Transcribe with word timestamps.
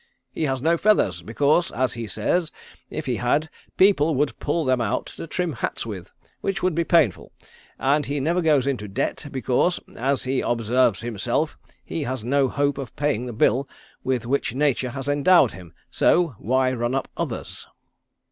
"He 0.31 0.45
has 0.45 0.63
no 0.63 0.77
feathers, 0.79 1.21
because, 1.21 1.69
as 1.69 1.93
he 1.93 2.07
says, 2.07 2.51
if 2.89 3.05
he 3.05 3.17
had, 3.17 3.51
people 3.77 4.15
would 4.15 4.39
pull 4.39 4.65
them 4.65 4.81
out 4.81 5.05
to 5.05 5.27
trim 5.27 5.53
hats 5.53 5.85
with, 5.85 6.11
which 6.41 6.63
would 6.63 6.73
be 6.73 6.83
painful, 6.83 7.31
and 7.77 8.07
he 8.07 8.19
never 8.19 8.41
goes 8.41 8.65
into 8.65 8.87
debt 8.87 9.27
because, 9.31 9.79
as 9.99 10.23
he 10.23 10.41
observes 10.41 11.01
himself, 11.01 11.55
he 11.85 12.01
has 12.01 12.23
no 12.23 12.47
hope 12.47 12.79
of 12.79 12.95
paying 12.95 13.27
the 13.27 13.31
bill 13.33 13.69
with 14.03 14.25
which 14.25 14.55
nature 14.55 14.89
has 14.89 15.07
endowed 15.07 15.51
him, 15.51 15.71
so 15.91 16.29
why 16.39 16.71
run 16.71 16.95
up 16.95 17.07
others?" 17.15 17.67